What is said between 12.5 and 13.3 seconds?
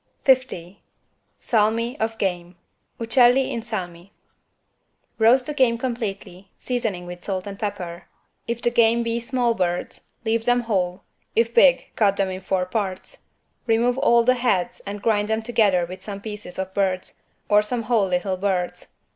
parts.